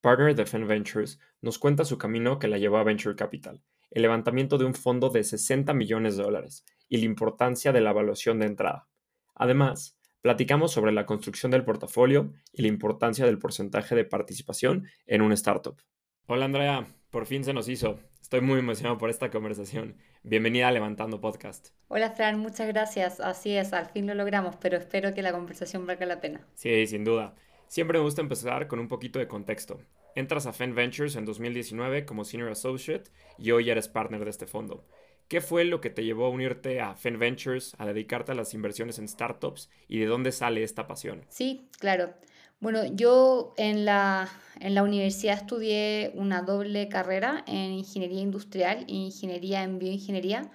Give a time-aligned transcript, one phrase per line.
[0.00, 4.02] partner de Fen Ventures, nos cuenta su camino que la llevó a Venture Capital, el
[4.02, 8.38] levantamiento de un fondo de 60 millones de dólares y la importancia de la evaluación
[8.38, 8.88] de entrada.
[9.34, 15.22] Además, platicamos sobre la construcción del portafolio y la importancia del porcentaje de participación en
[15.22, 15.80] una startup.
[16.26, 17.98] Hola Andrea, por fin se nos hizo.
[18.20, 19.96] Estoy muy emocionado por esta conversación.
[20.22, 21.68] Bienvenida a Levantando Podcast.
[21.88, 23.20] Hola Fran, muchas gracias.
[23.20, 26.46] Así es, al fin lo logramos, pero espero que la conversación valga la pena.
[26.54, 27.34] Sí, sin duda.
[27.68, 29.78] Siempre me gusta empezar con un poquito de contexto.
[30.14, 34.46] Entras a Fen Ventures en 2019 como Senior Associate y hoy eres partner de este
[34.46, 34.86] fondo.
[35.28, 38.54] ¿Qué fue lo que te llevó a unirte a Fen Ventures, a dedicarte a las
[38.54, 41.26] inversiones en startups y de dónde sale esta pasión?
[41.28, 42.14] Sí, claro.
[42.60, 48.94] Bueno, yo en la, en la universidad estudié una doble carrera en ingeniería industrial e
[48.94, 50.50] ingeniería en bioingeniería.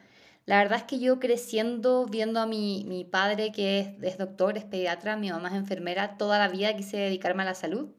[0.45, 4.65] La verdad es que yo creciendo, viendo a mi, mi padre que es, doctor, es
[4.65, 7.89] pediatra, mi mamá es enfermera, toda la vida quise dedicarme a la salud.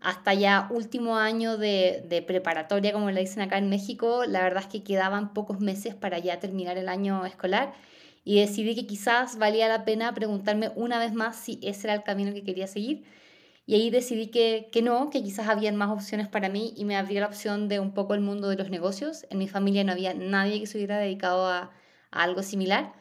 [0.00, 4.62] Hasta ya último año de, de preparatoria, como le dicen acá en México, la verdad
[4.64, 7.74] es que quedaban pocos meses para ya terminar el año escolar
[8.24, 12.02] y decidí que quizás valía la pena preguntarme una vez más si ese era el
[12.02, 13.04] camino que quería seguir.
[13.66, 16.96] Y ahí decidí que, que no, que quizás habían más opciones para mí y me
[16.96, 19.26] abrí la opción de un poco el mundo de los negocios.
[19.30, 21.72] En mi familia no había nadie que se hubiera dedicado a,
[22.12, 22.94] a algo similar.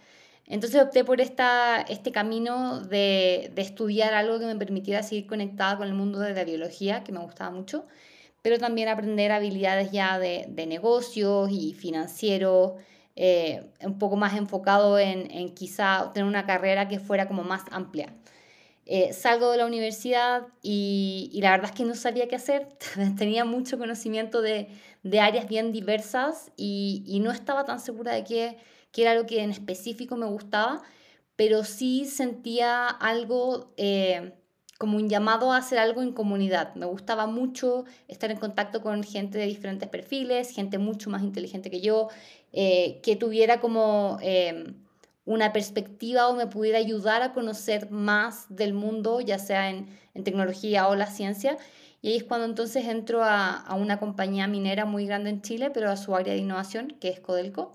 [0.48, 5.78] Entonces opté por esta, este camino de, de, estudiar algo que me permitiera seguir conectada
[5.78, 7.86] con el mundo de la biología, que me gustaba mucho,
[8.42, 12.74] pero también aprender habilidades ya de, de negocios y financieros,
[13.16, 17.64] eh, un poco más enfocado en, en quizá tener una carrera que fuera como más
[17.72, 18.14] amplia.
[18.88, 22.68] Eh, salgo de la universidad y, y, la verdad es que no sabía qué hacer,
[23.18, 24.68] tenía mucho conocimiento de,
[25.02, 28.58] de áreas bien diversas y, y, no estaba tan segura de qué,
[28.96, 30.84] era lo que en específico me gustaba,
[31.36, 34.34] pero sí sentía algo eh,
[34.78, 36.76] como un llamado a hacer algo en comunidad.
[36.76, 41.70] Me gustaba mucho estar en contacto con gente de diferentes perfiles, gente mucho más inteligente
[41.70, 42.08] que yo,
[42.54, 44.20] eh, que tuviera como
[45.26, 49.88] una perspectiva o me pudiera ayudar a conocer más del mundo, ya sea en,
[50.24, 51.58] tecnología o la ciencia.
[52.02, 55.90] Y ahí es cuando entonces entro a, una compañía minera muy grande en Chile, pero
[55.90, 57.74] a su área de innovación, que es Codelco.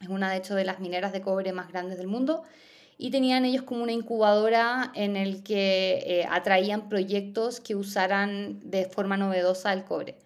[0.00, 2.42] Es una, de hecho, de las mineras de cobre más grandes del mundo.
[2.96, 8.86] Y tenían ellos como una incubadora en el que eh, atraían proyectos que usaran de
[8.86, 10.16] forma novedosa el cobre.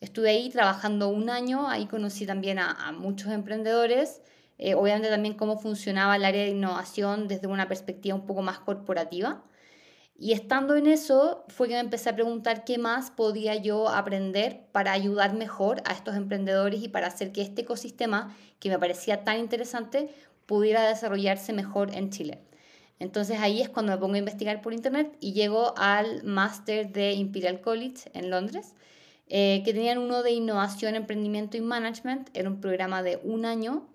[0.00, 4.22] Estuve ahí trabajando un año, ahí conocí también a, a muchos emprendedores
[4.58, 8.58] eh, obviamente también cómo funcionaba el área de innovación desde una perspectiva un poco más
[8.58, 9.44] corporativa.
[10.18, 14.66] Y estando en eso fue que me empecé a preguntar qué más podía yo aprender
[14.72, 19.24] para ayudar mejor a estos emprendedores y para hacer que este ecosistema, que me parecía
[19.24, 20.08] tan interesante,
[20.46, 22.40] pudiera desarrollarse mejor en Chile.
[22.98, 27.12] Entonces ahí es cuando me pongo a investigar por internet y llego al máster de
[27.12, 28.74] Imperial College en Londres,
[29.28, 32.30] eh, que tenían uno de innovación, emprendimiento y management.
[32.32, 33.86] Era un programa de un año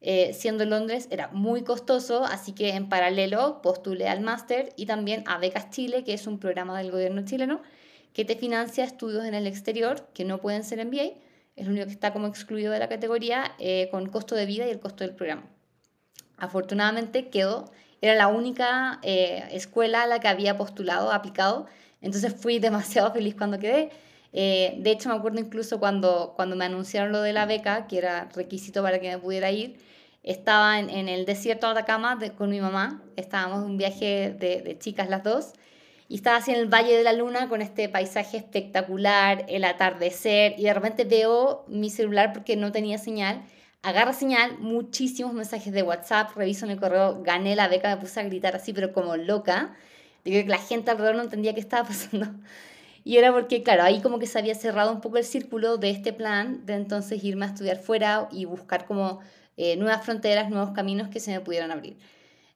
[0.00, 4.86] eh, siendo en Londres era muy costoso, así que en paralelo postulé al máster y
[4.86, 7.60] también a Becas Chile, que es un programa del gobierno chileno
[8.12, 11.12] que te financia estudios en el exterior que no pueden ser MBA,
[11.56, 14.66] es lo único que está como excluido de la categoría eh, con costo de vida
[14.66, 15.48] y el costo del programa.
[16.36, 17.70] Afortunadamente quedó,
[18.00, 21.66] era la única eh, escuela a la que había postulado, aplicado,
[22.00, 23.90] entonces fui demasiado feliz cuando quedé.
[24.32, 28.28] De hecho, me acuerdo incluso cuando, cuando me anunciaron lo de la beca, que era
[28.34, 29.78] requisito para que me pudiera ir,
[30.22, 35.08] estaba en, el desierto de Atacama con mi mamá, estábamos en un viaje de, chicas
[35.08, 35.52] las dos,
[36.08, 40.54] y estaba así en el Valle de la Luna con este paisaje espectacular, el atardecer,
[40.58, 43.42] y de repente veo mi celular porque no tenía señal,
[43.82, 48.20] agarra señal, muchísimos mensajes de WhatsApp, reviso en el correo, gané la beca, me puse
[48.20, 49.76] a gritar así, pero como loca,
[50.24, 52.26] digo que la gente alrededor no entendía qué estaba pasando.
[53.08, 55.88] Y era porque, claro, ahí como que se había cerrado un poco el círculo de
[55.88, 59.20] este plan de entonces irme a estudiar fuera y buscar como
[59.56, 61.96] eh, nuevas fronteras, nuevos caminos que se me pudieran abrir.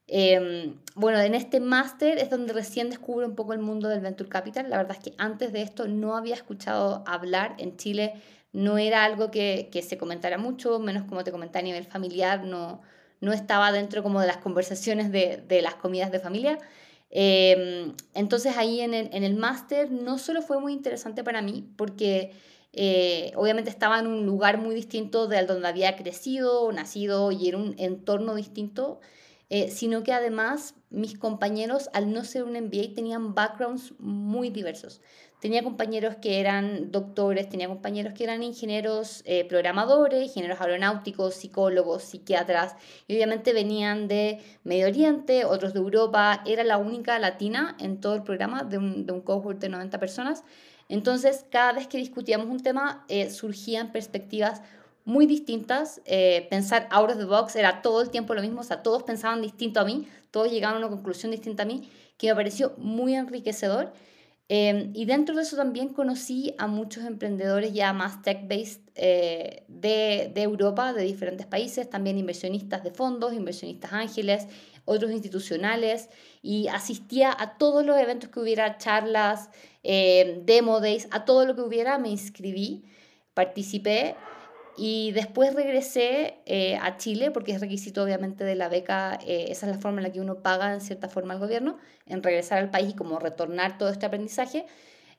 [0.07, 4.29] Em, bueno, en este máster es donde recién descubro un poco el mundo del Venture
[4.29, 4.69] Capital.
[4.69, 8.13] La verdad es que antes de esto no había escuchado hablar en Chile,
[8.53, 12.45] no era algo que, que se comentara mucho, menos como te comenté a nivel familiar,
[12.45, 12.83] no,
[13.23, 16.59] no estaba dentro como de las conversaciones de, de las comidas de familia.
[17.15, 21.69] Em, entonces ahí en el, en el máster no solo fue muy interesante para mí,
[21.77, 22.33] porque
[22.73, 27.57] eh, obviamente estaba en un lugar muy distinto de donde había crecido, nacido y en
[27.57, 29.01] un entorno distinto,
[29.51, 35.03] eh, sino que además mis compañeros, al no ser un MBA, tenían backgrounds muy diversos.
[35.43, 42.05] Tenía compañeros que eran doctores, tenía compañeros que eran ingenieros eh, programadores, ingenieros aeronáuticos, psicólogos,
[42.05, 42.77] psiquiatras,
[43.09, 46.45] y obviamente venían de Medio Oriente, otros de Europa.
[46.47, 49.99] Era la única latina en todo el programa de un, de un cohort de 90
[49.99, 50.45] personas.
[50.89, 54.63] Entonces, cada vez que discutíamos un tema, eh, surgían perspectivas
[55.05, 56.01] muy distintas.
[56.05, 59.03] Eh, pensar out of the box era todo el tiempo lo mismo, o sea, todos
[59.03, 62.75] pensaban distinto a mí, todos llegaban a una conclusión distinta a mí, que me pareció
[62.77, 63.93] muy enriquecedor
[64.49, 70.31] Em, y dentro de eso también conocí a muchos emprendedores ya más tech-based eh, de,
[70.35, 74.47] de, Europa, de diferentes países, también inversionistas de fondos, inversionistas ángeles,
[74.85, 76.11] otros institucionales,
[76.43, 79.49] y asistía a todos los eventos que hubiera, charlas,
[79.85, 82.85] eh, demo days, a todo lo que hubiera, me inscribí,
[83.35, 84.17] participé
[84.77, 89.67] y después regresé eh, a Chile, porque es requisito obviamente de la beca, eh, esa
[89.67, 92.59] es la forma en la que uno paga en cierta forma al gobierno, en regresar
[92.59, 94.65] al país y como retornar todo este aprendizaje.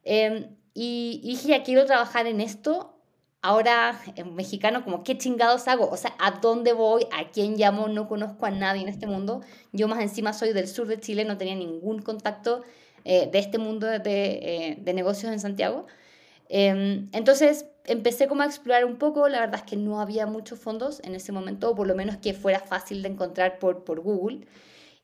[0.03, 2.97] Em, y, dije, ya quiero trabajar en esto.
[3.41, 5.89] Ahora, en mexicano, como, ¿qué chingados hago?
[5.89, 7.05] O sea, ¿a dónde voy?
[7.11, 7.87] ¿A quién llamo?
[7.89, 9.41] No conozco a nadie en este mundo.
[9.71, 12.63] Yo más encima soy del sur de Chile, no tenía ningún contacto
[13.05, 15.85] eh, de este mundo de, de negocios en Santiago.
[16.49, 20.59] Em, entonces empecé como a explorar un poco, la verdad es que no había muchos
[20.59, 23.99] fondos en ese momento, o por lo menos que fuera fácil de encontrar por, por
[24.01, 24.47] Google.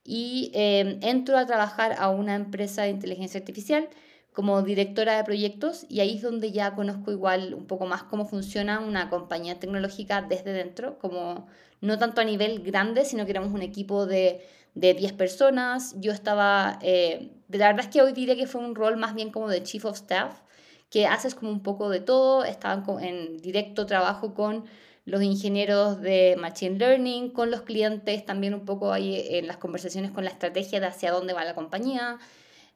[0.03, 3.89] Y em, entro a trabajar a una empresa de inteligencia artificial
[4.33, 8.25] como directora de proyectos y ahí es donde ya conozco igual un poco más cómo
[8.25, 11.47] funciona una compañía tecnológica desde dentro, como
[11.81, 14.41] no tanto a nivel grande, sino que éramos un equipo de,
[14.75, 15.95] de 10 personas.
[15.99, 19.31] Yo estaba, eh, la verdad es que hoy diría que fue un rol más bien
[19.31, 20.41] como de chief of staff,
[20.89, 24.65] que haces como un poco de todo, estaban en directo trabajo con
[25.05, 30.11] los ingenieros de Machine Learning, con los clientes, también un poco ahí en las conversaciones
[30.11, 32.19] con la estrategia de hacia dónde va la compañía.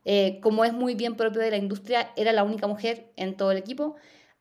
[0.05, 3.51] Eh, como es muy bien propio de la industria, era la única mujer en todo
[3.51, 3.95] el equipo.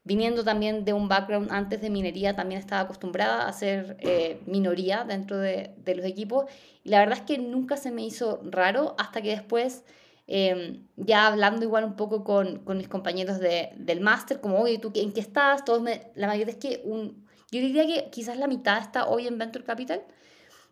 [0.05, 5.05] Viniendo también de un background antes de minería, también estaba acostumbrada a ser eh, minoría
[5.05, 6.47] dentro de, de los equipos.
[6.83, 9.85] Y la verdad es que nunca se me hizo raro hasta que después
[10.27, 14.79] Em, ya hablando igual un poco con, con mis compañeros de, del máster, como, oye,
[14.79, 15.65] ¿tú en qué estás?
[15.65, 19.27] Todos me, la mayoría es que un, yo diría que quizás la mitad está hoy
[19.27, 20.03] en Venture Capital.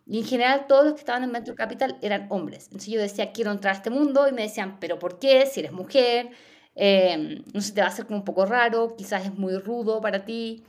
[0.07, 2.65] Y en general todos los que estaban en Venture Capital eran hombres.
[2.65, 5.45] Entonces yo decía, quiero entrar a este mundo y me decían, pero ¿por qué?
[5.45, 6.31] Si eres mujer,
[6.75, 10.01] eh, no sé, te va a hacer como un poco raro, quizás es muy rudo
[10.01, 10.63] para ti.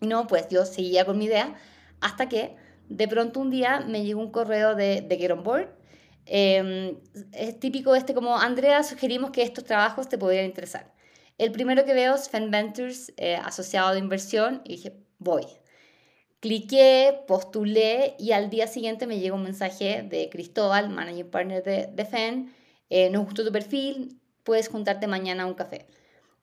[0.00, 1.54] Y no, pues yo seguía con mi idea
[2.00, 2.56] hasta que
[2.88, 5.68] de pronto un día me llegó un correo de, de Get On Board
[6.26, 6.96] Em,
[7.32, 10.92] es típico este como, Andrea, sugerimos que estos trabajos te podrían interesar.
[11.38, 15.44] El primero que veo es Fan Ventures, eh, asociado de inversión, y dije, voy.
[16.40, 22.04] Cliqué, postulé y al día siguiente me llegó un mensaje de Cristóbal, manager partner de,
[22.04, 22.54] FEN,
[22.90, 25.86] eh, nos gustó tu perfil, puedes juntarte mañana a un café.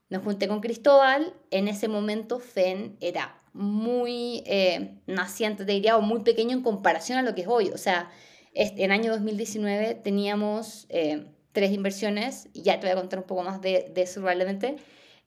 [0.10, 6.01] Me junté con Cristóbal, en ese momento FEN era muy eh, naciente, te diría, o
[6.01, 7.69] muy pequeño en comparación a lo que es hoy.
[7.69, 8.10] O sea,
[8.53, 13.62] en año 2019 teníamos eh, tres inversiones, ya te voy a contar un poco más
[13.62, 14.77] de, de eso probablemente.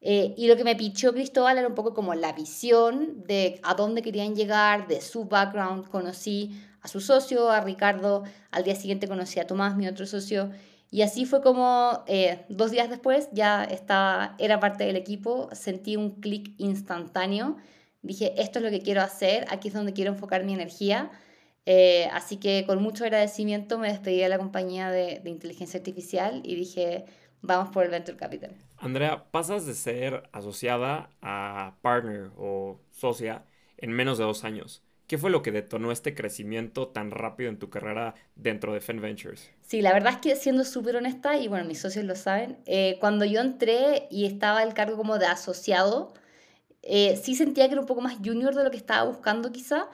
[0.06, 3.75] Eh, y lo que me pichó Cristóbal era un poco como la visión de a
[3.75, 5.88] dónde querían llegar, de su background.
[5.88, 10.50] Conocí a su socio, a Ricardo, al día siguiente conocí a Tomás, mi otro socio,
[10.90, 15.97] y así fue como eh, dos días después ya estaba, era parte del equipo, sentí
[15.97, 17.57] un clic instantáneo,
[18.02, 21.11] dije, esto es lo que quiero hacer, aquí es donde quiero enfocar mi energía.
[21.66, 26.42] Eh, así que con mucho agradecimiento me despedí de la compañía de, de, inteligencia artificial
[26.44, 27.06] y dije,
[27.40, 28.50] vamos por el Venture Capital.
[28.76, 33.44] Andrea, pasas de ser asociada a partner o socia
[33.78, 34.83] en menos de dos años.
[35.06, 39.02] ¿Qué fue lo que detonó este crecimiento tan rápido en tu carrera dentro de Fen
[39.02, 39.50] Ventures?
[39.61, 42.97] Sí, la verdad es que siendo súper honesta, y bueno, mis socios lo saben, eh,
[43.00, 46.14] cuando yo entré y estaba el cargo como de asociado,
[46.83, 49.88] eh, sí sentía que era un poco más junior de lo que estaba buscando quizá,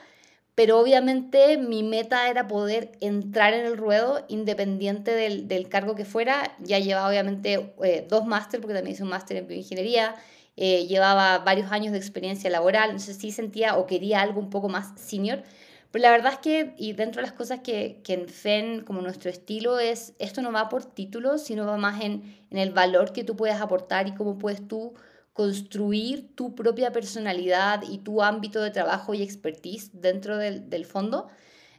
[0.61, 6.05] pero obviamente mi meta era poder entrar en el ruedo independiente del, del cargo que
[6.05, 6.55] fuera.
[6.59, 10.13] Ya llevaba obviamente eh, dos másteres, porque también hice un máster en bioingeniería,
[10.57, 14.69] eh, llevaba varios años de experiencia laboral, entonces sí sentía o quería algo un poco
[14.69, 15.41] más senior.
[15.89, 19.01] Pero la verdad es que, y dentro de las cosas que, que en FEN, como
[19.01, 23.13] nuestro estilo, es, esto no va por títulos, sino va más en, en el valor
[23.13, 24.93] que tú puedes aportar y cómo puedes tú
[25.33, 31.29] construir tu propia personalidad y tu ámbito de trabajo y expertise dentro del, del fondo.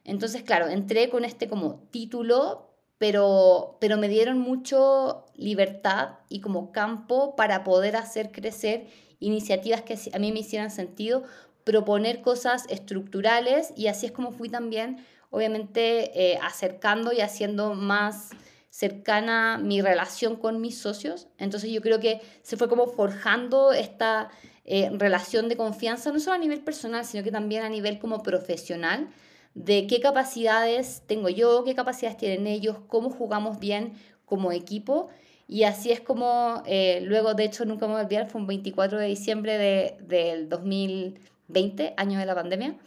[0.04, 6.73] Entonces, claro, entré con este como título, pero, pero me dieron mucho libertad y como
[6.73, 8.87] campo para poder hacer crecer
[9.18, 11.23] iniciativas que a mí me hicieran sentido,
[11.64, 18.30] proponer cosas estructurales y así es como fui también, obviamente, eh, acercando y haciendo más
[18.73, 21.29] cercana mi relación con mis socios.
[21.37, 24.31] Entonces yo creo que se fue como forjando esta
[24.64, 28.23] eh, relación de confianza, no solo a nivel personal, sino que también a nivel como
[28.23, 29.11] profesional,
[29.55, 33.93] de qué capacidades tengo yo, qué capacidades tienen ellos, cómo jugamos bien
[34.25, 35.11] como equipo.
[35.47, 38.47] Y así es como eh, luego, de hecho, nunca me voy a olvidar, fue un
[38.47, 42.79] 24 de diciembre de, del 2020, año de la pandemia,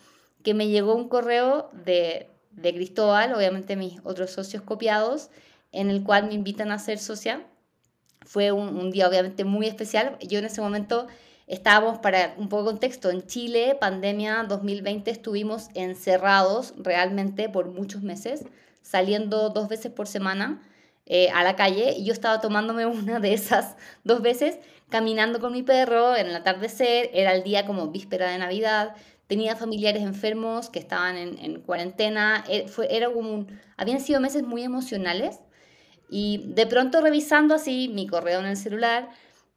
[0.42, 5.30] que me llegó un correo de, de Cristóbal, obviamente mis otros socios copiados,
[5.75, 7.46] en el cual me invitan a ser socia.
[8.25, 10.17] Fue un, un día obviamente muy especial.
[10.20, 11.08] Yo en ese momento
[11.48, 18.01] estábamos, para un poco de contexto, en Chile, pandemia 2020, estuvimos encerrados realmente por muchos
[18.01, 18.46] meses,
[18.82, 20.62] saliendo dos veces por semana
[21.05, 24.58] eh, a la calle y yo estaba tomándome una de esas dos veces,
[24.89, 28.96] caminando con mi perro en el atardecer, era el día como víspera de Navidad,
[29.27, 34.20] tenía familiares enfermos que estaban en, en cuarentena, eh, fue, era como un, habían sido
[34.20, 35.39] meses muy emocionales
[36.09, 39.09] y de pronto revisando así mi correo en el celular,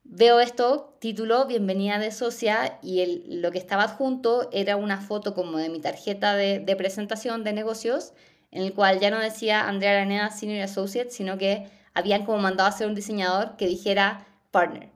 [0.04, 5.34] veo esto, título, bienvenida de socia, y el, lo que estaba adjunto era una foto
[5.34, 8.12] como de mi tarjeta de, de presentación de negocios,
[8.50, 12.68] en el cual ya no decía Andrea Araneda Senior Associate, sino que habían como mandado
[12.68, 14.90] a hacer un diseñador que dijera partner.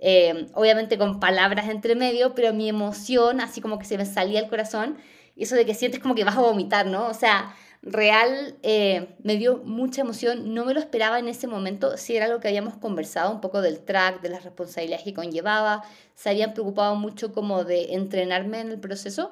[0.00, 4.40] Eh, obviamente con palabras entre medio, pero mi emoción, así como que se me salía
[4.40, 4.98] el corazón,
[5.36, 7.06] eso de que sientes como que vas a vomitar, ¿no?
[7.06, 11.96] O sea, real eh, me dio mucha emoción, no me lo esperaba en ese momento,
[11.96, 15.84] si era lo que habíamos conversado, un poco del track, de las responsabilidades que conllevaba,
[16.14, 19.30] se habían preocupado mucho como de entrenarme en el proceso,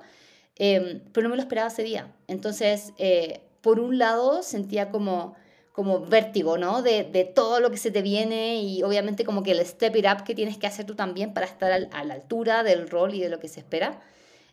[0.57, 2.13] eh, pero no me lo esperaba ese día.
[2.29, 5.35] Entonces, eh, por un lado, sentía como
[5.73, 6.81] como vértigo, ¿no?
[6.81, 10.07] De, de, todo lo que se te viene y obviamente como que el step it
[10.07, 13.21] up que tienes que hacer tú también para estar a la altura del rol y
[13.21, 14.01] de lo que se espera.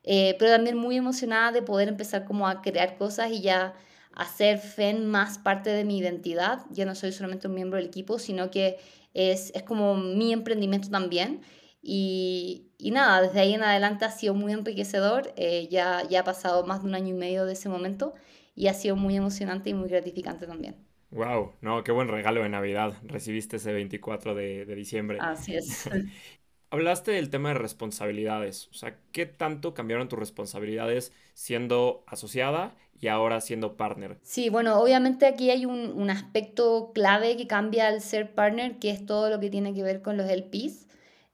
[0.03, 3.73] Eh, pero también muy emocionada de poder empezar como a crear cosas y ya
[4.13, 6.65] hacer FEN más parte de mi identidad.
[6.71, 8.77] Ya no soy solamente un miembro del equipo, sino que
[9.13, 11.41] es, es como mi emprendimiento también.
[11.81, 15.33] Y, y, nada, desde ahí en adelante ha sido muy enriquecedor.
[15.35, 18.13] Eh, ya, ya ha pasado más de un año y medio de ese momento
[18.55, 20.75] y ha sido muy emocionante y muy gratificante también.
[21.11, 25.17] Wow, no, qué buen regalo de Navidad recibiste ese 24 de, de diciembre.
[25.21, 25.89] Así es.
[26.73, 33.09] Hablaste del tema de responsabilidades, o sea, ¿qué tanto cambiaron tus responsabilidades siendo asociada y
[33.09, 34.17] ahora siendo partner?
[34.23, 39.05] Sí, bueno, obviamente aquí hay un, aspecto clave que cambia al ser partner, que es
[39.05, 40.87] todo lo que tiene que ver con los LPs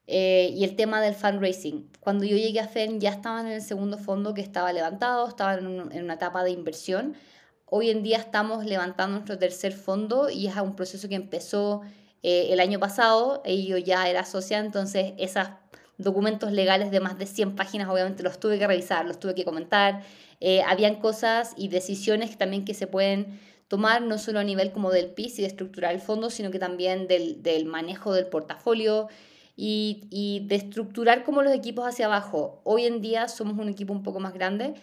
[0.08, 1.90] eh, y el tema del fundraising.
[2.02, 5.60] Cuando yo llegué a FEN ya estaban en el segundo fondo que estaba levantado, estaban
[5.94, 7.16] en una etapa de inversión.
[7.66, 11.82] Hoy en día estamos levantando nuestro tercer fondo y es un proceso que empezó
[12.24, 15.48] eh, el año pasado yo ya era socia, entonces esos
[15.98, 19.46] documentos legales de más de 100 páginas obviamente los tuve que revisar, los tuve que
[19.46, 20.02] comentar.
[20.40, 24.92] Eh, habían cosas y decisiones también que se pueden tomar no solo a nivel como
[24.92, 29.10] del PIS y de estructurar el fondo, sino que también del, del manejo del portafolio
[29.56, 32.62] y, y, de estructurar como los equipos hacia abajo.
[32.64, 34.74] Hoy en día somos un equipo un poco más grande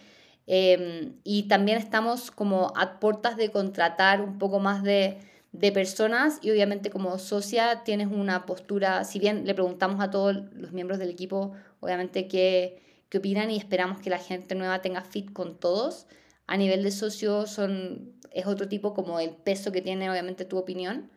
[0.45, 5.19] eh, y también estamos como a puertas de contratar un poco más de
[5.59, 10.35] de personas y obviamente como socia tienes una postura, si bien le preguntamos a todos
[10.53, 15.01] los miembros del equipo, obviamente qué, qué opinan y esperamos que la gente nueva tenga
[15.01, 16.07] fit con todos,
[16.45, 20.57] a nivel de socio son, es otro tipo como el peso que tiene obviamente tu
[20.57, 21.09] opinión.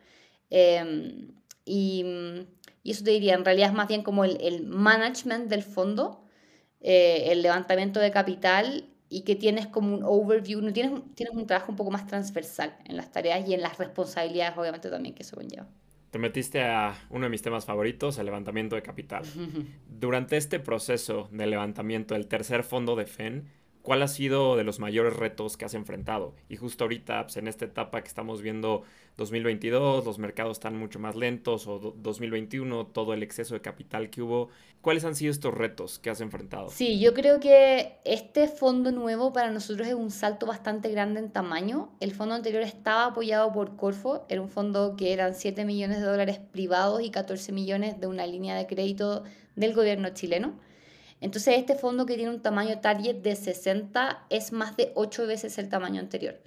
[0.51, 1.33] Em,
[1.65, 2.05] y,
[2.83, 6.25] y, eso te diría, en realidad es más bien como el, el management del fondo,
[6.81, 11.47] eh, el levantamiento de capital y que tienes como un overview, no tienes, tienes un
[11.47, 15.25] trabajo un poco más transversal en las tareas y en las responsabilidades, obviamente, también que
[15.25, 15.67] eso conlleva.
[16.11, 19.25] Te metiste a uno de mis temas favoritos, el levantamiento de capital.
[19.89, 23.49] Durante este proceso de levantamiento del tercer fondo de FEN,
[23.91, 26.33] ¿cuál ha sido de los mayores retos que has enfrentado?
[26.49, 28.85] Y justo ahorita, pues, en esta etapa que estamos viendo
[29.17, 34.23] 2022, los mercados están mucho más lentos, o 2021, todo el exceso de capital que
[34.23, 34.49] hubo.
[34.81, 36.71] ¿Cuáles han sido estos retos que has enfrentado?
[36.71, 41.33] Sí, yo creo que este fondo nuevo para nosotros es un salto bastante grande en
[41.33, 41.91] tamaño.
[41.99, 46.07] El fondo anterior estaba apoyado por Corfo, era un fondo que eran 7 millones de
[46.07, 49.25] dólares privados y 14 millones de una línea de crédito
[49.57, 50.55] del gobierno chileno.
[51.21, 55.59] Entonces este fondo que tiene un tamaño target de 60 es más de 8 veces
[55.59, 56.41] el tamaño anterior.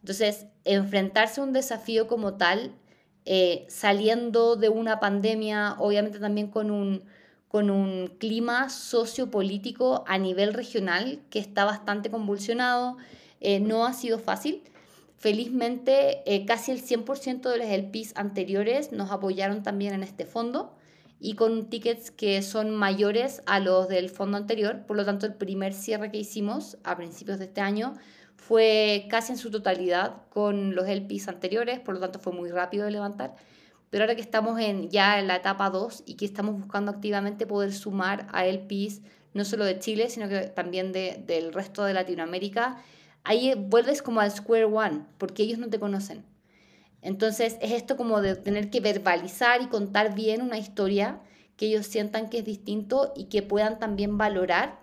[0.00, 2.72] Entonces, enfrentarse a un desafío como tal,
[3.24, 7.02] eh, saliendo de una pandemia, obviamente también con un,
[7.48, 12.98] con un clima sociopolítico a nivel regional que está bastante convulsionado,
[13.40, 14.62] eh, no ha sido fácil,
[15.18, 20.75] Felizmente, eh, casi el 100% de los LPs anteriores nos apoyaron también en este fondo
[21.18, 24.84] y con tickets que son mayores a los del fondo anterior.
[24.86, 27.94] Por lo tanto, el primer cierre que hicimos a principios de este año
[28.36, 32.84] fue casi en su totalidad con los LPs anteriores, por lo tanto fue muy rápido
[32.84, 33.34] de levantar.
[33.90, 37.46] Pero ahora que estamos en, ya en la etapa 2 y que estamos buscando activamente
[37.46, 39.00] poder sumar a LPs
[39.32, 42.82] no solo de Chile, sino que también de, del resto de Latinoamérica,
[43.22, 46.24] ahí vuelves como al square one, porque ellos no te conocen.
[47.02, 51.20] Entonces es esto como de tener que verbalizar y contar bien una historia
[51.56, 54.78] que ellos sientan que es distinto y que puedan también valorar.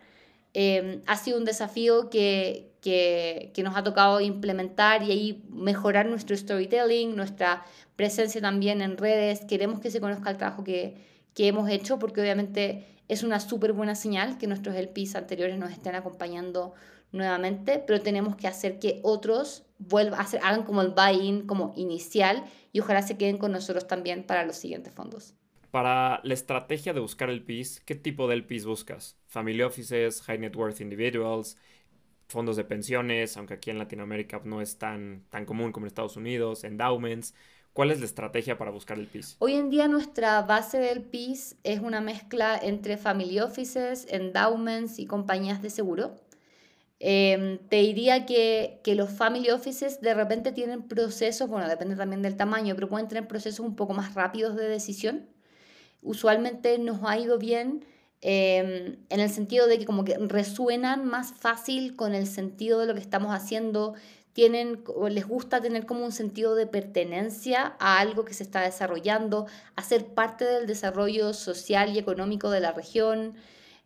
[0.53, 6.05] Eh, ha sido un desafío que, que, que, nos ha tocado implementar y ahí mejorar
[6.05, 7.65] nuestro storytelling, nuestra
[7.95, 9.41] presencia también en redes.
[9.45, 10.95] Queremos que se conozca el trabajo que,
[11.33, 15.71] que hemos hecho porque obviamente es una súper buena señal que nuestros LPs anteriores nos
[15.71, 16.73] estén acompañando
[17.11, 21.73] nuevamente, pero tenemos que hacer que otros vuelvan a hacer, hagan como el buy-in como
[21.75, 25.35] inicial y ojalá se queden con nosotros también para los siguientes fondos.
[25.71, 29.17] Para la estrategia de buscar el PIS, ¿qué tipo de LPs buscas?
[29.25, 31.57] Family offices, high net worth individuals,
[32.27, 36.15] fondos de pensiones, aunque aquí en Latinoamérica no es tan, tan común como en Estados
[36.15, 37.33] Unidos, endowments.
[37.73, 39.37] ¿Cuál es la estrategia para buscar el PIS?
[39.39, 45.07] Hoy en día nuestra base del PIS es una mezcla entre family offices, endowments y
[45.07, 46.13] compañías de seguro.
[47.05, 52.21] Eh, te diría que, que, los family offices de repente tienen procesos, bueno, depende también
[52.21, 55.27] del tamaño, pero pueden tener procesos un poco más rápidos de decisión.
[56.01, 57.85] Usualmente nos ha ido bien
[58.21, 62.85] eh, en el sentido de que como que resuenan más fácil con el sentido de
[62.85, 63.95] lo que estamos haciendo,
[64.31, 68.61] tienen o les gusta tener como un sentido de pertenencia a algo que se está
[68.61, 73.35] desarrollando, a ser parte del desarrollo social y económico de la región.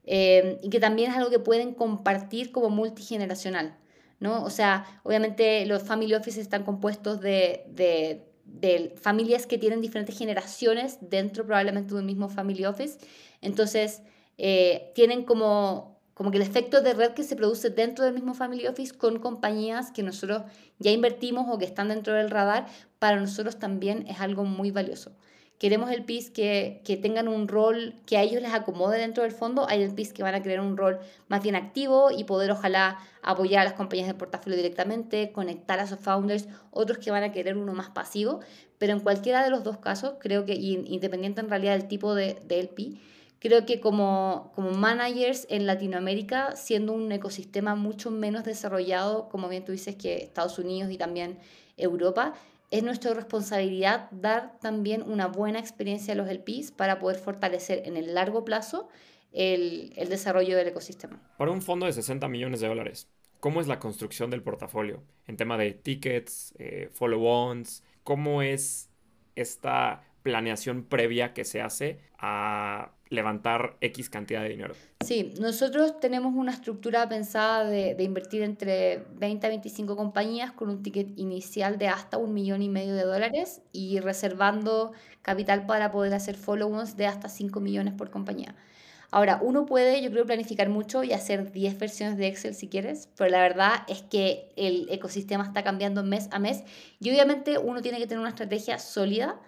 [0.10, 3.78] Eh, y que también es algo que pueden compartir como multigeneracional,
[4.22, 4.42] ¿no?
[4.44, 10.18] O sea, obviamente los family offices están compuestos de, de, de familias que tienen diferentes
[10.18, 13.00] generaciones dentro probablemente de un mismo family office,
[13.42, 14.02] entonces
[14.38, 18.34] eh, tienen como, como que el efecto de red que se produce dentro del mismo
[18.34, 20.44] family office con compañías que nosotros
[20.80, 22.68] ya invertimos o que están dentro del radar,
[22.98, 25.12] para nosotros también es algo muy valioso.
[25.60, 29.32] Queremos el PIS que, que tengan un rol que a ellos les acomode dentro del
[29.32, 29.68] fondo.
[29.68, 33.00] Hay el PIS que van a querer un rol más bien activo y poder ojalá
[33.24, 37.32] apoyar a las compañías de portafolio directamente, conectar a sus founders, otros que van a
[37.32, 38.40] querer uno más pasivo.
[38.78, 42.40] Pero en cualquiera de los dos casos, creo que independiente en realidad del tipo de,
[42.46, 43.00] de LP,
[43.40, 49.66] creo que como, como managers en Latinoamérica, siendo un ecosistema mucho menos desarrollado, como bien
[49.66, 51.40] tú dices, que Estados Unidos y también
[51.78, 52.34] Europa,
[52.72, 57.98] es nuestra responsabilidad dar también una buena experiencia a los LPs para poder fortalecer en
[57.98, 58.90] el largo plazo
[59.32, 61.22] el, el, desarrollo del ecosistema.
[61.38, 65.04] Para un fondo de 60 millones de dólares, ¿cómo es la construcción del portafolio?
[65.28, 68.90] En tema de tickets, eh, follow-ons, ¿cómo es
[69.36, 74.74] esta planeación previa que se hace a levantar X cantidad de dinero.
[75.00, 80.68] Sí, nosotros tenemos una estructura pensada de, de, invertir entre 20 a 25 compañías con
[80.70, 85.92] un ticket inicial de hasta un millón y medio de dólares y reservando capital para
[85.92, 88.54] poder hacer follow-ons de hasta 5 millones por compañía.
[89.10, 93.08] Ahora, uno puede, yo creo, planificar mucho y hacer 10 versiones de Excel si quieres,
[93.16, 96.64] pero la verdad es que el ecosistema está cambiando mes a mes
[97.00, 99.40] y obviamente uno tiene que tener una estrategia sólida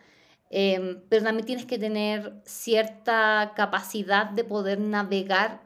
[0.49, 5.61] eh, pero también tienes que tener cierta capacidad de poder navegar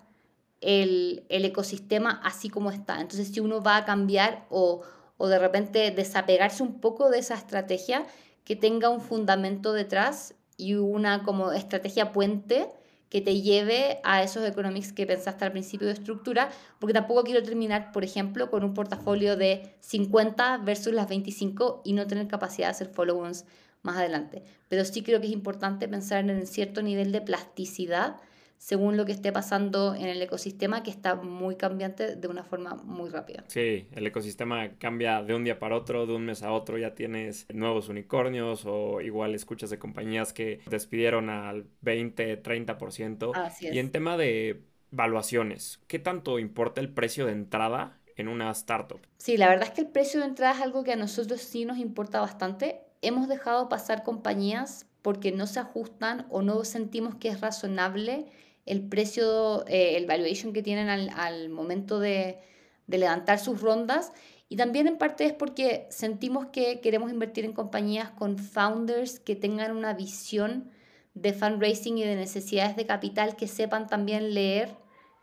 [0.61, 3.01] el, el, ecosistema así como está.
[3.01, 4.81] Entonces, si uno va a cambiar o,
[5.17, 8.05] o de repente desapegarse un poco de esa estrategia,
[8.43, 12.67] que tenga un fundamento detrás y una como estrategia puente
[13.09, 17.43] que te lleve a esos economics que pensaste al principio de estructura, porque tampoco quiero
[17.43, 22.67] terminar, por ejemplo, con un portafolio de 50 versus las 25 y no tener capacidad
[22.67, 23.45] de hacer follow-ons
[23.83, 24.43] más adelante.
[24.69, 28.17] Pero sí creo que es importante pensar en cierto nivel de plasticidad
[28.63, 32.75] según lo que esté pasando en el ecosistema, que está muy cambiante de una forma
[32.75, 33.43] muy rápida.
[33.47, 36.95] Sí, el ecosistema cambia de un día para otro, de un mes a otro, ya
[36.95, 43.31] tienes nuevos unicornios o igual escuchas de compañías que despidieron al 20, 30%.
[43.35, 43.75] Así es.
[43.75, 49.01] Y en tema de valuaciones, ¿qué tanto importa el precio de entrada en una startup?
[49.17, 51.65] Sí, la verdad es que el precio de entrada es algo que a nosotros sí
[51.65, 57.29] nos importa bastante hemos dejado pasar compañías porque no se ajustan o no sentimos que
[57.29, 58.25] es razonable
[58.65, 62.39] el precio, eh, el valuation que tienen al, momento de,
[62.87, 64.11] levantar sus rondas.
[64.49, 69.35] Y también en parte es porque sentimos que queremos invertir en compañías con founders que
[69.35, 70.71] tengan una visión
[71.13, 74.75] de fundraising y de necesidades de capital, que sepan también leer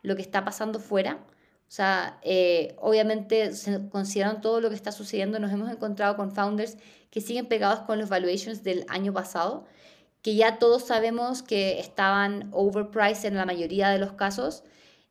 [0.02, 1.24] lo que está pasando fuera
[1.70, 3.48] O sea, eh, obviamente
[3.90, 6.76] considerando todo lo que está sucediendo, nos hemos encontrado con founders
[7.10, 9.66] que siguen pegados con los valuations del año pasado,
[10.20, 14.64] que ya todos sabemos que estaban overpriced en la mayoría de los casos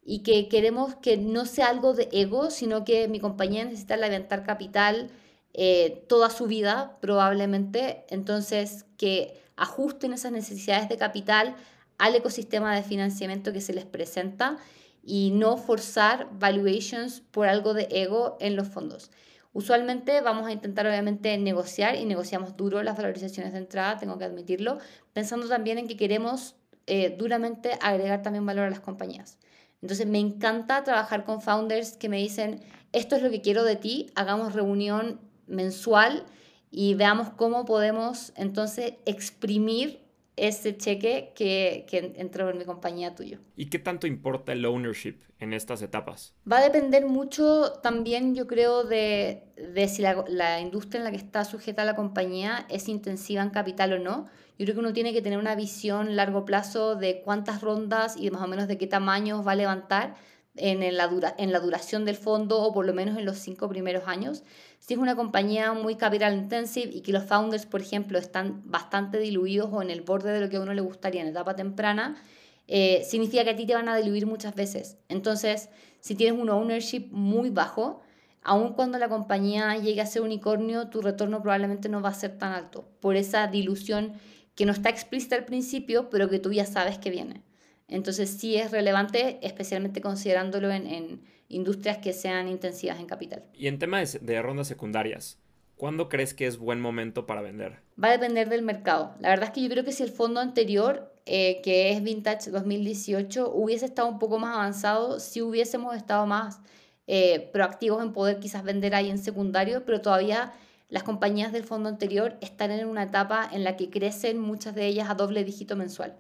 [0.03, 4.43] y que queremos que no sea algo de ego, sino que mi compañía necesita levantar
[4.43, 5.11] capital
[5.53, 11.55] eh, toda su vida probablemente, entonces que ajusten esas necesidades de capital
[11.97, 14.57] al ecosistema de financiamiento que se les presenta
[15.03, 19.11] y no forzar valuations por algo de ego en los fondos.
[19.51, 24.25] Usualmente vamos a intentar obviamente negociar y negociamos duro las valorizaciones de entrada, tengo que
[24.25, 24.77] admitirlo,
[25.13, 29.37] pensando también en que queremos eh, duramente agregar también valor a las compañías.
[29.81, 33.75] Entonces me encanta trabajar con founders que me dicen, esto es lo que quiero de
[33.75, 36.25] ti, hagamos reunión mensual
[36.69, 39.99] y veamos cómo podemos entonces exprimir
[40.47, 43.39] ese cheque que, que entró en mi compañía tuyo.
[43.55, 46.33] ¿Y qué tanto importa el ownership en estas etapas?
[46.49, 51.11] Va a depender mucho también, yo creo, de, de si la, la, industria en la
[51.11, 54.27] que está sujeta la compañía es intensiva en capital o no.
[54.57, 58.29] Yo creo que uno tiene que tener una visión largo plazo de cuántas rondas y
[58.29, 60.15] más o menos de qué tamaño va a levantar
[60.55, 63.69] en la, dura, en la duración del fondo o por lo menos en los cinco
[63.69, 64.43] primeros años.
[64.79, 69.19] Si es una compañía muy capital intensive y que los founders, por ejemplo, están bastante
[69.19, 72.21] diluidos o en el borde de lo que a uno le gustaría en etapa temprana,
[72.67, 74.97] eh, significa que a ti te van a diluir muchas veces.
[75.07, 75.69] Entonces,
[76.01, 78.01] si tienes un ownership muy bajo,
[78.43, 82.37] aun cuando la compañía llegue a ser unicornio, tu retorno probablemente no va a ser
[82.37, 84.13] tan alto por esa dilución
[84.55, 87.43] que no está explícita al principio, pero que tú ya sabes que viene.
[87.89, 91.21] Entonces sí es relevante, especialmente considerándolo en,
[91.51, 93.43] industrias que sean intensivas en capital.
[93.55, 95.39] Y en temas de rondas secundarias,
[95.75, 97.79] ¿cuándo crees que es buen momento para vender?
[98.01, 99.15] Va a depender del mercado.
[99.19, 102.51] La verdad es que yo creo que si el fondo anterior, eh, que es Vintage
[102.51, 106.61] 2018, hubiese estado un poco más avanzado, si hubiésemos estado más
[107.07, 110.53] eh, proactivos en poder quizás vender ahí en secundario, pero todavía
[110.89, 114.85] las compañías del fondo anterior están en una etapa en la que crecen muchas de
[114.85, 116.15] ellas a doble dígito mensual.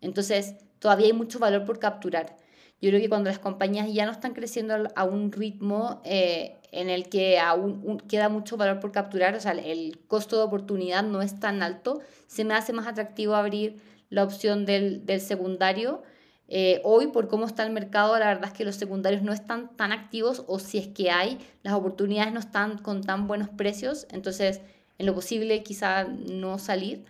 [0.00, 2.36] Entonces, todavía hay mucho valor por capturar.
[2.80, 6.88] Yo creo que cuando las compañías ya no están creciendo a un ritmo eh, en
[6.88, 11.20] el que aún queda mucho valor por capturar, o sea, el costo de oportunidad no
[11.20, 16.02] es tan alto, se me hace más atractivo abrir la opción del, secundario.
[16.48, 19.76] Eh, hoy, por cómo está el mercado, la verdad es que los secundarios no están
[19.76, 24.06] tan activos o si es que hay, las oportunidades no están con tan buenos precios,
[24.10, 24.60] entonces
[24.98, 27.04] en lo posible quizá no salir.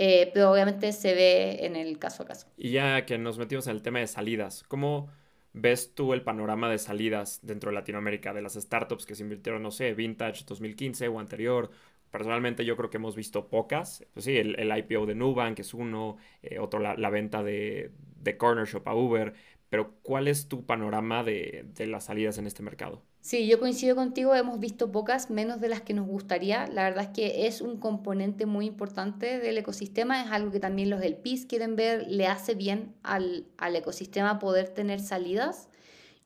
[0.00, 2.46] Eh, pero obviamente se ve en el caso a caso.
[2.56, 5.10] Y ya que nos metimos en el tema de salidas, ¿cómo
[5.52, 9.60] ves tú el panorama de salidas dentro de Latinoamérica de las startups que se invirtieron,
[9.60, 11.70] no sé, Vintage 2015 o anterior?
[12.12, 14.06] Personalmente yo creo que hemos visto pocas.
[14.14, 17.90] Pues sí, el, IPO de Nubank es uno, eh, otro la, venta de,
[18.22, 19.34] de Corner Shop a Uber,
[19.68, 23.02] pero ¿cuál es tu panorama de, las salidas en este mercado?
[23.28, 26.66] Sí, yo coincido contigo, hemos visto pocas, menos de las que nos gustaría.
[26.68, 30.88] La verdad es que es un componente muy importante del ecosistema, es algo que también
[30.88, 35.68] los del PIS quieren ver, le hace bien al, al ecosistema poder tener salidas.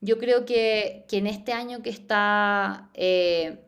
[0.01, 3.59] Yo creo que, que en este año que está eh,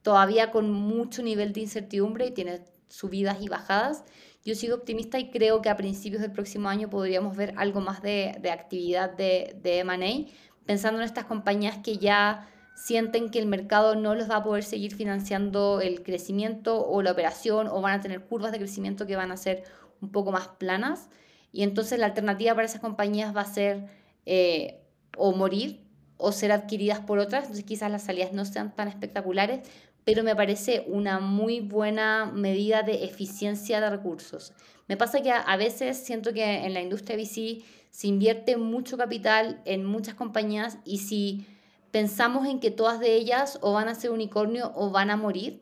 [0.00, 4.02] todavía con mucho nivel de incertidumbre y tiene subidas y bajadas,
[4.46, 8.00] yo sigo optimista y creo que a principios del próximo año podríamos ver algo más
[8.00, 10.32] de, de actividad de, de M&A,
[10.64, 12.48] pensando en estas compañías que ya
[12.78, 17.10] sienten que el mercado no les va a poder seguir financiando el crecimiento o la
[17.10, 19.64] operación o van a tener curvas de crecimiento que van a ser
[20.00, 21.08] un poco más planas.
[21.50, 23.88] Y entonces la alternativa para esas compañías va a ser
[24.26, 24.80] eh,
[25.16, 25.80] o morir
[26.18, 27.44] o ser adquiridas por otras.
[27.44, 29.68] Entonces quizás las salidas no sean tan espectaculares,
[30.04, 34.52] pero me parece una muy buena medida de eficiencia de recursos.
[34.86, 39.60] Me pasa que a, veces siento que en la industria VC se invierte mucho capital
[39.64, 41.44] en muchas compañías y si
[41.90, 45.60] pensamos en que todas de ellas o van a ser unicornio o van a morir,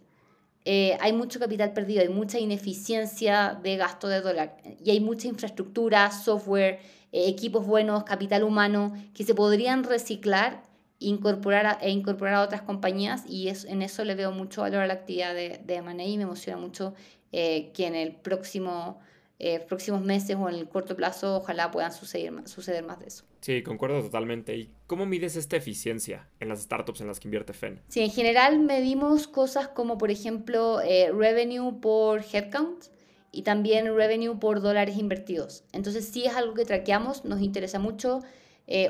[0.65, 5.29] eh, hay mucho capital perdido, hay mucha ineficiencia de gasto de dólar y hay mucha
[5.29, 6.81] infraestructura, software,
[7.13, 10.63] eh, equipos buenos, capital humano que se podrían reciclar
[10.99, 14.87] incorporar e incorporar a otras compañías y es, en eso le veo mucho valor a
[14.87, 16.95] la actividad de, de M&A y me emociona mucho
[17.33, 18.99] eh, que en el próximo
[19.39, 23.25] eh, próximos meses o en el corto plazo ojalá puedan suceder, suceder más de eso.
[23.43, 24.57] Sí, concuerdo totalmente.
[24.57, 27.83] ¿Y cómo mides esta eficiencia en las startups en las que invierte FEN?
[27.89, 32.87] Sí, en general medimos cosas como por ejemplo eh, revenue por headcount
[33.31, 35.65] y también revenue por dólares invertidos.
[35.73, 38.21] Entonces sí es algo que traqueamos, nos interesa mucho.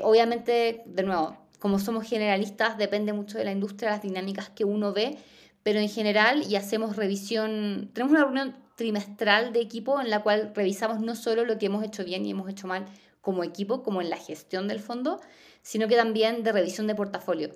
[0.01, 4.93] obviamente, de nuevo, como somos generalistas, depende mucho de la industria, las dinámicas que uno
[4.93, 5.17] ve,
[5.63, 10.53] pero en general y hacemos revisión, tenemos una reunión trimestral de equipo en la cual
[10.55, 12.85] revisamos no solo lo que hemos hecho bien y hemos hecho mal
[13.21, 15.19] como equipo, como en la gestión del fondo,
[15.61, 17.49] sino que también de revisión de portafolio.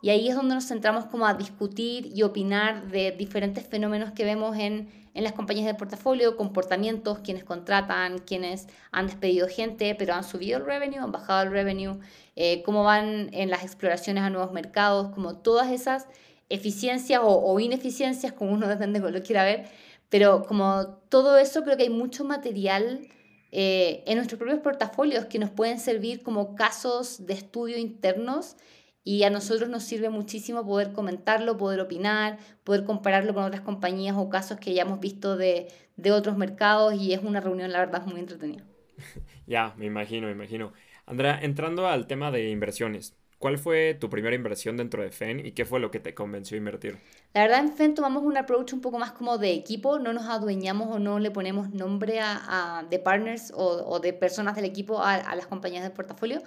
[0.00, 4.24] Y ahí es donde nos centramos como a discutir y opinar de diferentes fenómenos que
[4.24, 10.14] vemos en, en las compañías de portafolio, comportamientos, quienes contratan, quienes han despedido gente, pero
[10.14, 11.98] han subido el revenue, han bajado el revenue,
[12.36, 16.06] eh, cómo van en las exploraciones a nuevos mercados, como todas esas
[16.48, 19.66] eficiencias o, ineficiencias, como uno depende de lo quiera ver,
[20.08, 23.08] pero como todo eso creo que hay mucho material
[23.50, 28.56] eh, en nuestros propios portafolios que nos pueden servir como casos de estudio internos
[29.04, 34.16] y a nosotros nos sirve muchísimo poder comentarlo, poder opinar, poder compararlo con otras compañías
[34.18, 37.78] o casos que ya hemos visto de, de otros mercados y es una reunión, la
[37.78, 38.64] verdad, muy entretenida.
[39.46, 40.74] Ya, me imagino, me imagino.
[41.06, 45.52] Andrea, entrando al tema de inversiones, ¿Cuál fue tu primera inversión dentro de FEN y
[45.52, 46.98] qué fue lo que te convenció a invertir?
[47.34, 50.26] La verdad en FEN tomamos un approach un poco más como de equipo, no nos
[50.26, 55.36] adueñamos o no le ponemos nombre a, de partners o, de personas del equipo a,
[55.36, 56.42] las compañías de portafolio,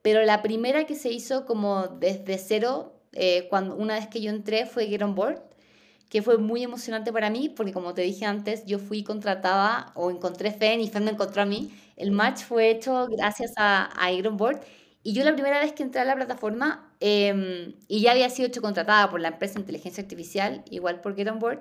[0.00, 4.30] pero la primera que se hizo como desde cero, eh, cuando, una vez que yo
[4.30, 5.42] entré, fue Get On Board,
[6.08, 10.10] que fue muy emocionante para mí, porque como te dije antes, yo fui contratada o
[10.10, 11.70] encontré FEN y FEN me encontró a mí.
[11.96, 14.60] El match fue hecho gracias a, a Get On Board
[15.02, 18.48] y yo la primera vez que entré a la plataforma, em, y ya había sido
[18.48, 21.60] hecho contratada por la empresa de inteligencia artificial, igual por Get On Board,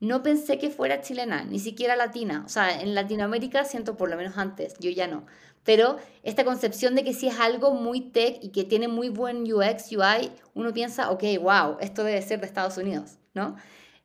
[0.00, 2.42] no pensé que fuera chilena, ni siquiera latina.
[2.44, 5.24] O sea, en Latinoamérica siento por lo menos antes, yo ya no.
[5.64, 9.50] Pero esta concepción de que si es algo muy tech y que tiene muy buen
[9.50, 13.56] UX, UI, uno piensa, ok, wow, esto debe ser de Estados Unidos, ¿no?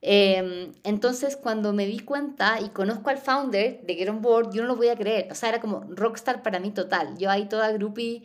[0.01, 4.63] Em, entonces, cuando me di cuenta y conozco al founder de Get On Board, yo
[4.63, 5.27] no lo voy a creer.
[5.31, 7.17] O sea, era como rockstar para mí total.
[7.17, 8.23] Yo ahí toda groupie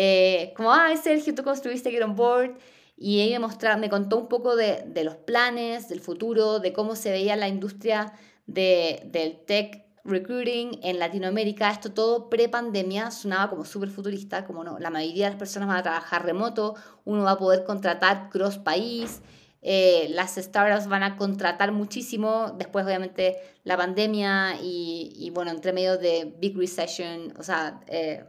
[0.00, 2.56] eh, como, ah, Sergio, tú construiste Get On Board.
[2.96, 6.94] Y ella me, me contó un poco de, de, los planes, del futuro, de cómo
[6.94, 8.12] se veía la industria
[8.46, 11.70] de, del tech recruiting en Latinoamérica.
[11.70, 15.78] Esto todo pre-pandemia sonaba como súper futurista, como no, la mayoría de las personas van
[15.78, 19.20] a trabajar remoto, uno va a poder contratar cross-país.
[19.62, 25.72] Eh, las startups van a contratar muchísimo, después obviamente la pandemia y, y bueno, entre
[25.72, 28.24] medio de Big Recession, o sea, eh,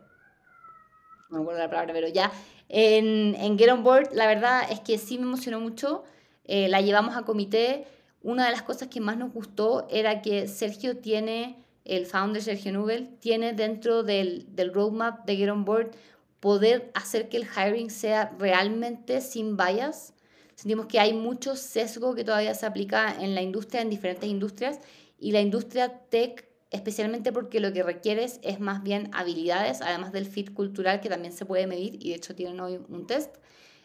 [1.29, 2.31] no me acuerdo la palabra, pero ya.
[2.67, 6.03] En, en Get On Board, la verdad es que sí me emocionó mucho.
[6.45, 7.85] Eh, la llevamos a comité.
[8.21, 12.73] Una de las cosas que más nos gustó era que Sergio tiene, el founder Sergio
[12.73, 15.91] Nubel, tiene dentro del, del roadmap de Get On Board
[16.39, 20.13] poder hacer que el hiring sea realmente sin bias.
[20.55, 24.79] Sentimos que hay mucho sesgo que todavía se aplica en la industria, en diferentes industrias,
[25.17, 30.25] y la industria tech especialmente porque lo que requieres es más bien habilidades, además del
[30.25, 33.35] fit cultural que también se puede medir y de hecho tienen hoy un test.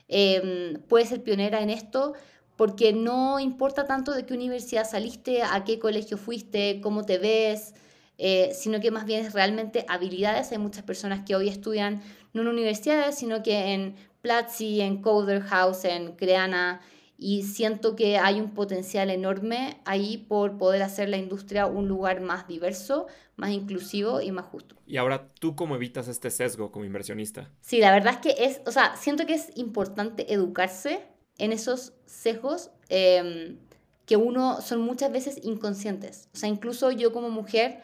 [0.08, 2.14] Eh, puedes ser pionera en esto
[2.56, 7.74] porque no importa tanto de qué universidad saliste, a qué colegio fuiste, cómo te ves,
[8.18, 10.52] eh, sino que más bien es realmente habilidades.
[10.52, 12.00] Hay muchas personas que hoy estudian
[12.32, 16.80] no en universidades, sino que en Platzi, en Coder House, en Creana,
[17.16, 22.20] y siento que hay un potencial enorme ahí por poder hacer la industria un lugar
[22.20, 24.76] más diverso, más inclusivo y más justo.
[24.86, 27.50] Y ahora, ¿tú cómo evitas este sesgo como inversionista?
[27.60, 31.02] Sí, la verdad es que es, o sea, siento que es importante educarse
[31.38, 33.58] en esos sesgos em,
[34.06, 36.28] que uno son muchas veces inconscientes.
[36.34, 37.82] O sea, incluso yo como mujer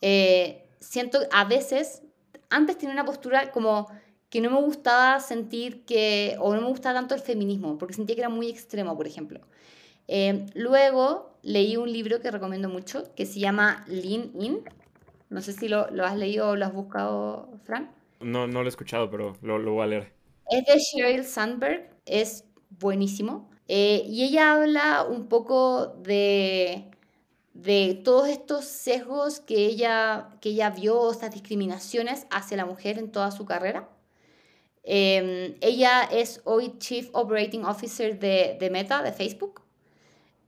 [0.00, 2.02] eh, siento a veces,
[2.50, 3.88] antes tenía una postura como
[4.30, 8.16] que no me gustaba sentir que, o no me gustaba tanto el feminismo, porque sentía
[8.16, 9.40] que era muy extremo, por ejemplo.
[10.08, 14.60] Eh, luego leí un libro que recomiendo mucho, que se llama Lean In.
[15.30, 17.90] No sé si lo, lo has leído o lo has buscado, Fran.
[18.20, 20.12] No, no lo he escuchado, pero lo, lo voy a leer.
[20.48, 23.50] Es de Sheryl Sandberg, es buenísimo.
[23.68, 26.84] Eh, y ella habla un poco de,
[27.52, 33.10] de todos estos sesgos que ella, que ella vio, estas discriminaciones hacia la mujer en
[33.10, 33.88] toda su carrera.
[34.88, 39.62] Em, ella es hoy Chief Operating Officer de, de Meta, de Facebook.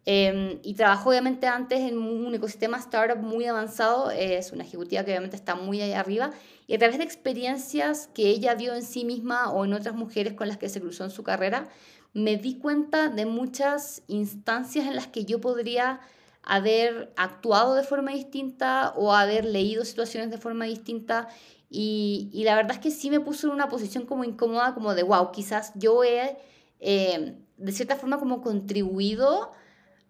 [0.07, 4.12] Em, y trabajó obviamente antes en un ecosistema startup muy avanzado.
[4.12, 6.31] Es una ejecutiva que obviamente está muy allá arriba.
[6.68, 10.35] Y a través de experiencias que ella vio en sí misma o en otras mujeres
[10.35, 11.68] con las que se cruzó en su carrera,
[12.14, 16.01] me di cuenta de muchas instancias en las que yo podría
[16.42, 21.29] haber actuado de forma distinta o haber leído situaciones de forma distinta
[21.70, 24.94] y, y, la verdad es que sí me puso en una posición como incómoda, como
[24.94, 26.38] de, wow, quizás yo he,
[26.81, 29.52] eh, de cierta forma, como contribuido,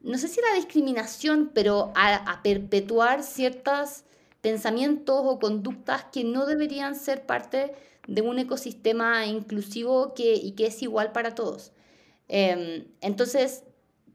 [0.01, 4.05] no sé si la discriminación, pero a, a, perpetuar ciertos
[4.41, 7.75] pensamientos o conductas que no deberían ser parte
[8.07, 11.73] de un ecosistema inclusivo que, y que es igual para todos.
[12.29, 13.65] Eh, entonces,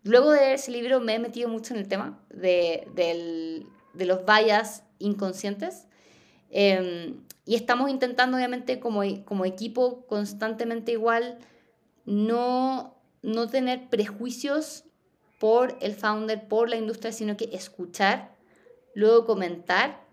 [0.03, 4.05] luego de leer ese libro me he metido mucho en el tema de, del, de
[4.05, 5.87] los vallas inconscientes
[6.53, 11.39] Em, y estamos intentando, obviamente, como, como equipo, constantemente igual,
[12.05, 14.85] no, no tener prejuicios
[15.39, 18.35] por el founder, por la industria, sino que escuchar,
[18.95, 20.03] luego comentar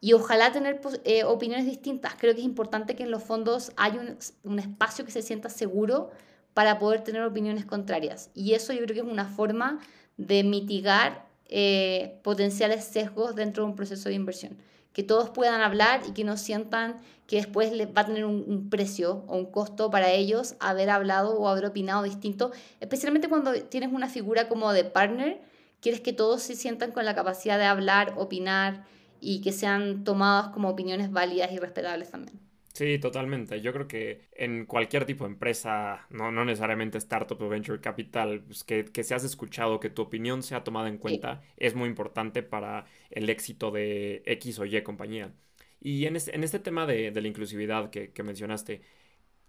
[0.00, 2.14] y ojalá tener eh, opiniones distintas.
[2.18, 5.48] Creo que es importante que en los fondos haya un, un, espacio que se sienta
[5.48, 6.10] seguro
[6.54, 8.30] para poder tener opiniones contrarias.
[8.34, 9.78] Y eso yo creo que es una forma
[10.16, 14.56] de mitigar eh, potenciales sesgos dentro de un proceso de inversión.
[14.92, 18.44] Que todos puedan hablar y que no sientan que después les va a tener un,
[18.46, 23.54] un, precio o un costo para ellos haber hablado o haber opinado distinto, especialmente cuando
[23.54, 25.40] tienes una figura como de partner,
[25.80, 28.84] quieres que todos se sientan con la capacidad de hablar, opinar
[29.20, 32.51] y que sean tomadas como opiniones válidas y respetables también.
[32.74, 33.60] Sí, totalmente.
[33.60, 38.42] Yo creo que en cualquier tipo de empresa, no, no necesariamente startup o venture capital,
[38.44, 42.42] pues que, que seas escuchado, que tu opinión sea tomada en cuenta, es muy importante
[42.42, 45.34] para el éxito de X o Y compañía.
[45.80, 48.80] Y en este, en este tema de, de la inclusividad que, que mencionaste,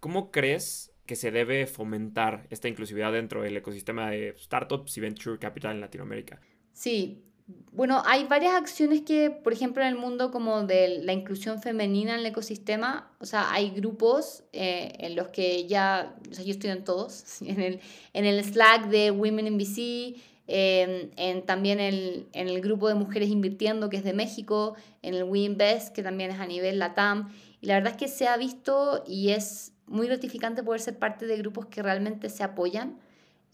[0.00, 5.38] ¿cómo crees que se debe fomentar esta inclusividad dentro del ecosistema de startups y venture
[5.38, 6.40] capital en Latinoamérica?
[6.72, 7.24] Sí,
[7.72, 12.14] bueno, hay varias acciones que, por ejemplo, en el mundo como de la inclusión femenina
[12.14, 16.52] en el ecosistema, o sea, hay grupos eh, en los que ya, o sea, yo
[16.52, 17.80] estoy en todos, en el,
[18.12, 23.28] en el Slack de Women in eh, en, también el, en el grupo de Mujeres
[23.28, 27.30] Invirtiendo, que es de México, en el WeInvest, que también es a nivel LATAM,
[27.60, 31.26] y la verdad es que se ha visto y es muy gratificante poder ser parte
[31.26, 32.98] de grupos que realmente se apoyan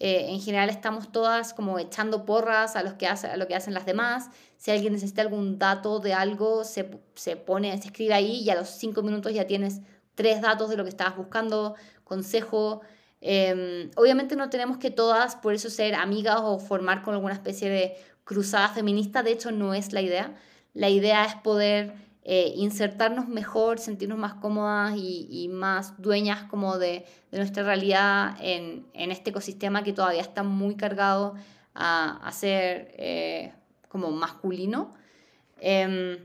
[0.02, 3.84] eh, en general estamos todas como echando porras a, los que lo que hacen las
[3.84, 4.30] demás.
[4.56, 8.54] Si alguien necesita algún dato de algo, se, se pone, se escribe ahí y a
[8.54, 9.82] los cinco minutos ya tienes
[10.14, 12.80] tres datos de lo que estabas buscando, consejo.
[13.20, 17.68] Em, obviamente no tenemos que todas por eso ser amigas o formar con alguna especie
[17.68, 20.34] de cruzada feminista, de hecho no es la idea.
[20.72, 21.94] La idea es poder
[22.32, 29.30] eh, insertarnos mejor, sentirnos más cómodas y, más dueñas como de, nuestra realidad en, este
[29.30, 31.34] ecosistema que todavía está muy cargado
[31.74, 33.52] a, ser eh,
[33.88, 34.94] como masculino.
[35.58, 36.24] Em,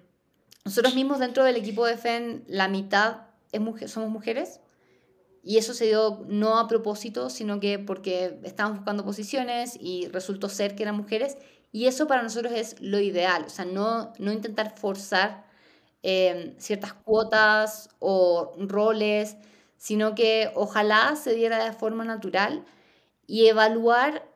[0.63, 4.59] nosotros mismos dentro del equipo de FEN, la mitad es somos mujeres.
[5.41, 10.49] Y eso se dio no a propósito, sino que porque estábamos buscando posiciones y resultó
[10.49, 11.35] ser que eran mujeres.
[11.71, 15.45] Y eso para nosotros es lo ideal, o sea, no intentar forzar
[16.07, 19.37] Em, ciertas cuotas o roles,
[19.75, 22.63] sino que ojalá se diera de forma natural
[23.25, 24.29] y evaluar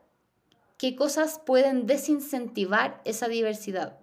[0.78, 4.00] qué cosas pueden desincentivar esa diversidad.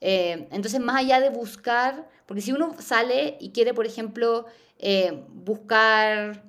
[0.00, 4.46] Em, entonces, más allá de buscar, porque si uno sale y quiere, por ejemplo,
[4.78, 6.42] eh, buscar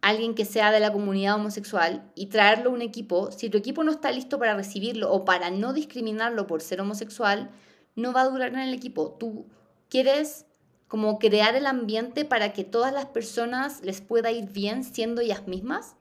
[0.00, 3.84] alguien que sea de la comunidad homosexual y traerlo a un equipo, si tu equipo
[3.84, 7.52] no está listo para recibirlo o para no discriminarlo por ser homosexual,
[7.94, 9.16] no va a durar en el equipo.
[9.18, 9.46] Tú
[9.88, 10.46] quieres
[10.88, 15.46] como crear el ambiente para que todas las personas les pueda ir bien siendo ellas
[15.46, 15.96] mismas.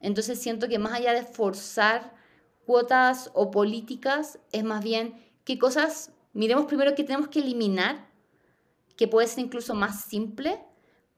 [0.00, 2.14] Entonces siento que más allá de forzar
[2.64, 8.08] cuotas o políticas, es más bien qué cosas, miremos primero qué tenemos que eliminar,
[8.96, 10.64] que puede ser incluso más simple,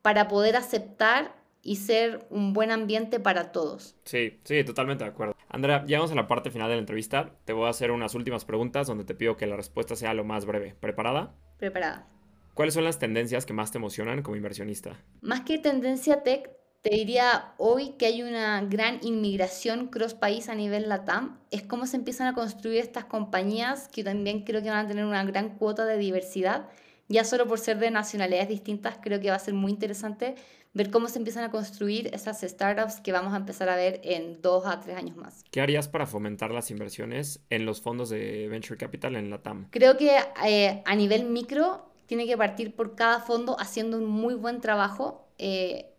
[0.02, 1.34] para poder aceptar
[1.64, 3.96] y ser un buen ambiente para todos.
[4.05, 5.35] Sí, sí, totalmente de acuerdo.
[5.48, 7.33] Andrea, llegamos a la parte final de la entrevista.
[7.46, 10.24] Te voy a hacer unas últimas preguntas donde te pido que la respuesta sea lo
[10.24, 10.77] más breve.
[10.79, 11.35] ¿Preparada?
[11.57, 12.07] Preparada.
[12.53, 15.03] ¿Cuáles son las tendencias que más te emocionan como inversionista?
[15.22, 16.50] Más que tendencia tech,
[16.83, 21.40] te diría hoy que hay una gran inmigración cross país a nivel LATAM.
[21.50, 25.07] Es cómo se empiezan a construir estas compañías que también creo que van a tener
[25.07, 26.68] una gran cuota de diversidad.
[27.09, 30.37] Ya solo por ser de nacionalidades distintas, creo que va a ser muy interesante
[30.74, 34.42] ver cómo se empiezan a construir esas startups que vamos a empezar a ver en
[34.42, 35.44] dos a tres años más.
[35.50, 39.68] ¿Qué harías para fomentar las inversiones en los fondos de Venture Capital en la TAM?
[39.70, 44.34] Creo que eh, a nivel micro tiene que partir por cada fondo haciendo un muy
[44.34, 45.28] buen trabajo.
[45.38, 45.92] Eh,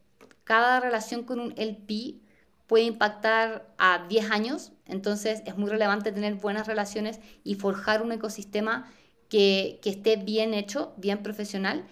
[0.44, 2.20] cada relación con un LP
[2.68, 8.12] puede impactar a 10 años, entonces es muy relevante tener buenas relaciones y forjar un
[8.12, 8.92] ecosistema
[9.30, 11.86] que, que esté bien hecho, bien profesional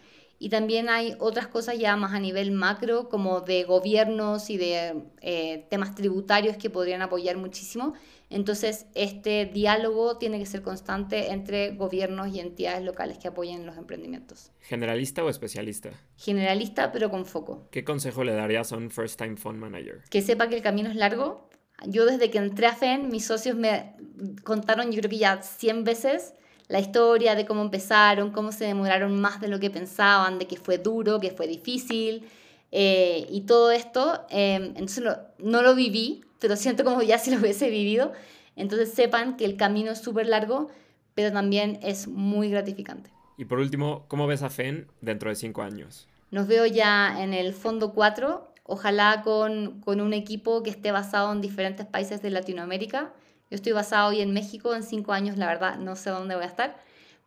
[0.44, 5.06] y también hay otras cosas ya más a nivel macro, como de gobiernos y de
[5.22, 7.94] eh, temas tributarios que podrían apoyar muchísimo.
[8.30, 13.78] Entonces, este diálogo tiene que ser constante entre gobiernos y entidades locales que apoyen los
[13.78, 14.52] emprendimientos.
[14.60, 15.92] ¿Generalista o especialista?
[16.18, 17.70] Generalista, pero con foco.
[17.72, 20.02] ¿Qué consejo le darías a un first time fund manager?
[20.10, 21.48] Que sepa que el camino es largo.
[21.88, 23.96] Yo desde que entré a FEN, mis socios me
[24.44, 26.34] contaron, yo creo que ya 100 veces,
[26.68, 30.58] la historia de cómo empezaron, cómo se demoraron más de lo que pensaban, de que
[30.58, 32.28] fue duro, que fue difícil
[32.72, 34.26] eh, y todo esto.
[34.30, 35.04] Em, entonces
[35.38, 38.12] no lo viví, pero siento como ya si lo hubiese vivido.
[38.56, 40.70] Entonces sepan que el camino es súper largo,
[41.16, 43.12] pero también es muy gratificante.
[43.38, 46.08] Y por último, ¿cómo ves a FEN dentro de cinco años?
[46.32, 51.32] Nos veo ya en el fondo 4, ojalá con, con un equipo que esté basado
[51.32, 53.14] en diferentes países de Latinoamérica.
[53.50, 56.44] Yo estoy basado hoy en México, en cinco años la verdad no sé dónde voy
[56.44, 56.76] a estar,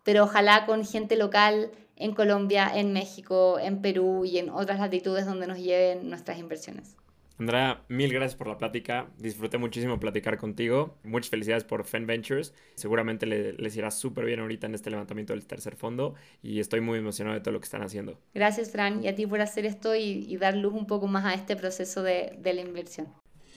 [0.03, 5.27] pero ojalá con gente local en Colombia, en México, en Perú y en otras latitudes
[5.27, 6.97] donde nos lleven nuestras inversiones.
[7.39, 9.09] Andrea, mil gracias por la plática.
[9.19, 10.97] Disfruté muchísimo platicar contigo.
[11.05, 12.55] Muchas felicidades por Fen Ventures.
[12.77, 16.99] Seguramente les irá súper bien ahorita en este levantamiento del tercer fondo y estoy muy
[16.99, 18.19] emocionado de todo lo que están haciendo.
[18.33, 21.35] Gracias, Fran, y a ti por hacer esto y, dar luz un poco más a
[21.35, 23.09] este proceso de, de la inversión.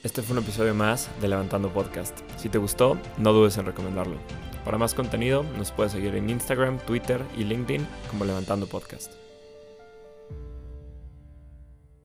[0.02, 2.18] Este fue un episodio más de Levantando Podcast.
[2.38, 4.16] Si te gustó, no dudes en recomendarlo.
[4.64, 9.12] Para más contenido, nos puedes seguir en Instagram, Twitter y LinkedIn como Levantando Podcast.